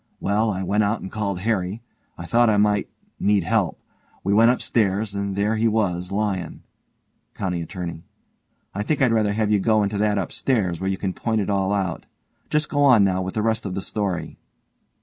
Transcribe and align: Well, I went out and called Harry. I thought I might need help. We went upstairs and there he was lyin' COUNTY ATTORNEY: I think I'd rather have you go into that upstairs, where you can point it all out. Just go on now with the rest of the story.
Well, 0.19 0.49
I 0.49 0.63
went 0.63 0.81
out 0.83 1.01
and 1.01 1.11
called 1.11 1.41
Harry. 1.41 1.83
I 2.17 2.25
thought 2.25 2.49
I 2.49 2.57
might 2.57 2.89
need 3.19 3.43
help. 3.43 3.79
We 4.23 4.33
went 4.33 4.49
upstairs 4.49 5.13
and 5.13 5.35
there 5.35 5.57
he 5.57 5.67
was 5.67 6.11
lyin' 6.11 6.63
COUNTY 7.35 7.61
ATTORNEY: 7.61 8.01
I 8.73 8.81
think 8.81 8.99
I'd 8.99 9.11
rather 9.13 9.33
have 9.33 9.51
you 9.51 9.59
go 9.59 9.83
into 9.83 9.99
that 9.99 10.17
upstairs, 10.17 10.81
where 10.81 10.89
you 10.89 10.97
can 10.97 11.13
point 11.13 11.39
it 11.41 11.51
all 11.51 11.71
out. 11.71 12.07
Just 12.49 12.67
go 12.67 12.81
on 12.83 13.03
now 13.03 13.21
with 13.21 13.35
the 13.35 13.43
rest 13.43 13.63
of 13.63 13.75
the 13.75 13.81
story. 13.83 14.39